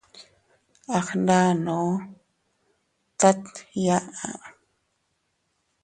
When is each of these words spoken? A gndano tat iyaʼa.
A 0.95 0.97
gndano 1.07 1.79
tat 3.19 3.41
iyaʼa. 3.79 4.29